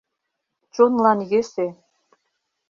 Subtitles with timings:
[0.73, 1.67] Чонлан йӧсӧ...